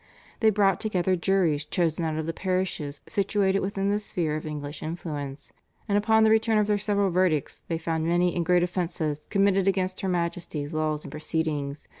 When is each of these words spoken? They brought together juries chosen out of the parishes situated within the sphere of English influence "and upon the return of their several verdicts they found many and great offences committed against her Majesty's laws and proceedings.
They 0.39 0.49
brought 0.49 0.79
together 0.79 1.15
juries 1.15 1.63
chosen 1.63 2.05
out 2.05 2.17
of 2.17 2.25
the 2.25 2.33
parishes 2.33 3.01
situated 3.05 3.59
within 3.59 3.91
the 3.91 3.99
sphere 3.99 4.35
of 4.35 4.47
English 4.47 4.81
influence 4.81 5.53
"and 5.87 5.95
upon 5.95 6.23
the 6.23 6.31
return 6.31 6.57
of 6.57 6.65
their 6.65 6.79
several 6.79 7.11
verdicts 7.11 7.61
they 7.67 7.77
found 7.77 8.07
many 8.07 8.35
and 8.35 8.43
great 8.43 8.63
offences 8.63 9.27
committed 9.27 9.67
against 9.67 10.01
her 10.01 10.09
Majesty's 10.09 10.73
laws 10.73 11.03
and 11.03 11.11
proceedings. 11.11 11.87